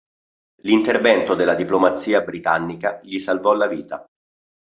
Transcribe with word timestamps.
L'intervento 0.63 1.35
della 1.35 1.53
diplomazia 1.53 2.21
britannica 2.23 2.99
gli 3.03 3.19
salvò 3.19 3.53
la 3.55 3.67
vita. 3.67 4.03